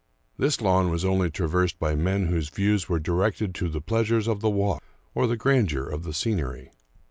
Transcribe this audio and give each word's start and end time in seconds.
This 0.35 0.61
lawn 0.61 0.89
was 0.89 1.05
only 1.05 1.29
traversed 1.29 1.77
by 1.77 1.93
men 1.93 2.25
whose 2.25 2.49
views 2.49 2.89
were 2.89 2.97
directed 2.97 3.53
to 3.53 3.69
the 3.69 3.81
pleasures 3.81 4.27
of 4.27 4.39
the 4.39 4.49
walk 4.49 4.81
or 5.13 5.27
the 5.27 5.37
grandeur 5.37 5.85
of 5.85 6.01
the 6.05 6.11
scenery. 6.11 6.71